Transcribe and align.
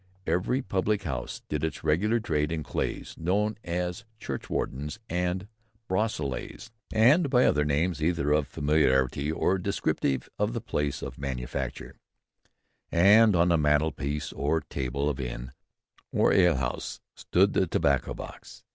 Every 0.25 0.63
public 0.63 1.03
house 1.03 1.43
did 1.47 1.63
its 1.63 1.83
regular 1.83 2.19
trade 2.19 2.51
in 2.51 2.63
clays, 2.63 3.13
known 3.19 3.55
as 3.63 4.03
churchwardens 4.19 4.97
and 5.07 5.47
Broseleys, 5.87 6.71
and 6.91 7.29
by 7.29 7.45
other 7.45 7.63
names 7.63 8.01
either 8.01 8.31
of 8.31 8.47
familiarity 8.47 9.31
or 9.31 9.59
descriptive 9.59 10.27
of 10.39 10.53
the 10.53 10.59
place 10.59 11.03
of 11.03 11.19
manufacture; 11.19 11.97
and 12.91 13.35
on 13.35 13.49
the 13.49 13.59
mantelpiece 13.59 14.33
or 14.33 14.61
table 14.61 15.07
of 15.07 15.19
inn 15.19 15.51
or 16.11 16.33
ale 16.33 16.55
house 16.55 16.99
stood 17.13 17.53
the 17.53 17.67
tobacco 17.67 18.15
box. 18.15 18.63